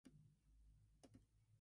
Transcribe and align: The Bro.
The 0.03 0.09
Bro. 0.09 1.19